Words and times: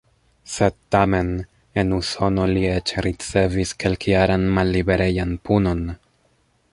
Sed 0.51 0.77
tamen, 0.95 1.27
en 1.81 1.91
Usono 1.97 2.47
li 2.53 2.63
eĉ 2.71 2.95
ricevis 3.07 3.75
kelkjaran 3.85 4.51
malliberejan 4.57 5.39
punon! 5.51 5.89